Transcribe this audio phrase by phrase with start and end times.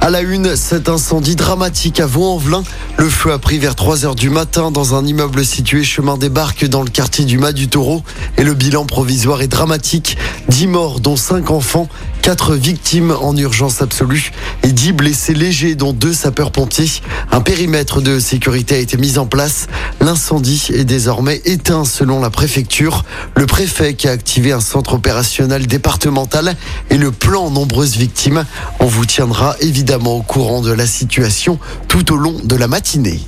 [0.00, 2.62] À la une, cet incendie dramatique à Vaux-en-Velin.
[2.98, 6.28] Le feu a pris vers 3 heures du matin dans un immeuble situé chemin des
[6.28, 8.02] Barques dans le quartier du Mas du Taureau.
[8.36, 10.16] Et le bilan provisoire est dramatique.
[10.48, 11.88] 10 morts, dont 5 enfants.
[12.22, 14.32] 4 victimes en urgence absolue
[14.62, 17.02] et 10 blessés légers, dont 2 sapeurs-pompiers.
[17.32, 19.66] Un périmètre de sécurité a été mis en place.
[20.00, 23.04] L'incendie est désormais éteint selon la préfecture.
[23.36, 26.54] Le préfet qui a activé un centre opérationnel départemental
[26.90, 28.44] et le plan nombreuses victimes.
[28.78, 33.20] On vous tiendra évidemment au courant de la situation tout au long de la matinée.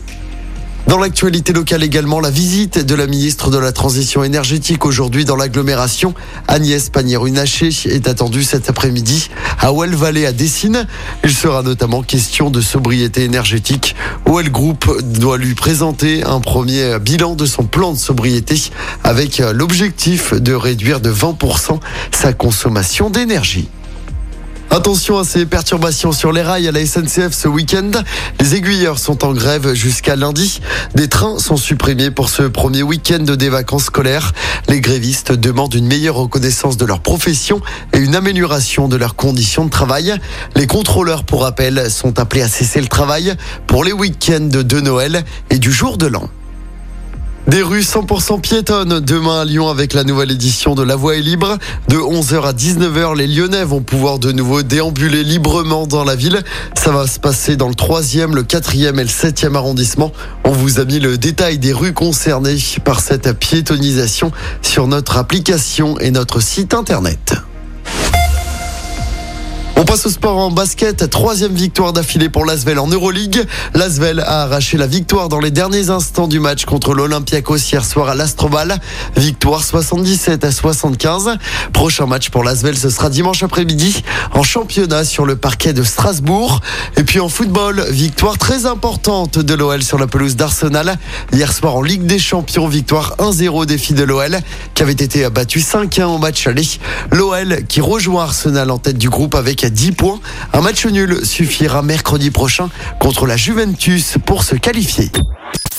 [0.86, 5.36] Dans l'actualité locale également, la visite de la ministre de la Transition énergétique aujourd'hui dans
[5.36, 6.14] l'agglomération.
[6.48, 10.86] Agnès Pannier-Runacher est attendue cet après-midi à Well Valley à Dessine.
[11.24, 13.95] Il sera notamment question de sobriété énergétique.
[14.27, 18.70] OL Group doit lui présenter un premier bilan de son plan de sobriété
[19.05, 21.78] avec l'objectif de réduire de 20%
[22.11, 23.69] sa consommation d'énergie.
[24.73, 27.91] Attention à ces perturbations sur les rails à la SNCF ce week-end.
[28.39, 30.61] Les aiguilleurs sont en grève jusqu'à lundi.
[30.95, 34.33] Des trains sont supprimés pour ce premier week-end des vacances scolaires.
[34.69, 37.61] Les grévistes demandent une meilleure reconnaissance de leur profession
[37.92, 40.14] et une amélioration de leurs conditions de travail.
[40.55, 43.34] Les contrôleurs, pour rappel, sont appelés à cesser le travail
[43.67, 46.30] pour les week-ends de Noël et du jour de l'an.
[47.46, 51.22] Des rues 100% piétonnes demain à Lyon avec la nouvelle édition de La Voie est
[51.22, 51.58] libre.
[51.88, 56.42] De 11h à 19h, les Lyonnais vont pouvoir de nouveau déambuler librement dans la ville.
[56.74, 60.12] Ça va se passer dans le 3e, le 4e et le 7e arrondissement.
[60.44, 64.30] On vous a mis le détail des rues concernées par cette piétonisation
[64.62, 67.34] sur notre application et notre site internet.
[69.91, 71.10] Passe au sport en basket.
[71.10, 73.44] Troisième victoire d'affilée pour l'Asvel en Euroleague.
[73.74, 78.08] L'Asvel a arraché la victoire dans les derniers instants du match contre l'Olympiakos hier soir
[78.08, 78.78] à l'Astrobal.
[79.16, 81.38] Victoire 77 à 75.
[81.72, 86.61] Prochain match pour l'Asvel, ce sera dimanche après-midi en championnat sur le parquet de Strasbourg.
[86.96, 90.98] Et puis en football, victoire très importante de l'OL sur la pelouse d'Arsenal.
[91.33, 94.39] Hier soir en Ligue des Champions, victoire 1-0 défi de l'OL
[94.74, 96.68] qui avait été battu 5-1 au match aller.
[97.11, 100.20] L'OL qui rejoint Arsenal en tête du groupe avec 10 points.
[100.52, 102.68] Un match nul suffira mercredi prochain
[102.98, 105.11] contre la Juventus pour se qualifier.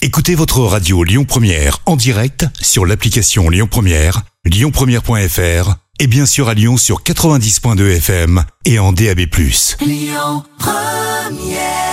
[0.01, 6.50] Écoutez votre radio Lyon Première en direct sur l'application Lyon Première, lyonpremière.fr et bien sûr
[6.50, 9.19] à Lyon sur 90.2 FM et en DAB+.
[9.85, 11.91] Lyon Première